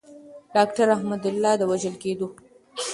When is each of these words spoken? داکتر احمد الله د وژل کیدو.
داکتر 0.55 0.87
احمد 0.97 1.23
الله 1.29 1.53
د 1.57 1.61
وژل 1.71 1.95
کیدو. 2.03 2.27